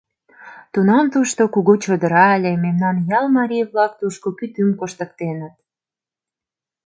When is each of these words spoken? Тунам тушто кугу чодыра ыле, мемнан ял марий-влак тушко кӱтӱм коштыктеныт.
Тунам 0.73 1.05
тушто 1.13 1.41
кугу 1.53 1.73
чодыра 1.83 2.25
ыле, 2.37 2.51
мемнан 2.63 2.95
ял 3.17 3.25
марий-влак 3.37 3.91
тушко 3.99 4.29
кӱтӱм 4.39 4.69
коштыктеныт. 4.79 5.55